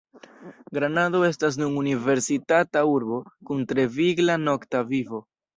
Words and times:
Granado 0.77 1.21
estas 1.27 1.59
nun 1.63 1.75
universitata 1.81 2.83
urbo, 2.95 3.21
kun 3.51 3.63
tre 3.73 3.89
vigla 3.99 4.41
nokta 4.49 4.87
vivo. 4.93 5.25